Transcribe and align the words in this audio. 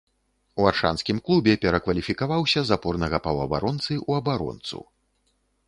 У 0.61 0.63
аршанскім 0.69 1.17
клубе 1.27 1.53
перакваліфікаваўся 1.65 2.59
з 2.69 2.75
апорнага 2.77 3.17
паўабаронцы 3.29 3.93
ў 4.09 4.25
абаронцу. 4.25 4.79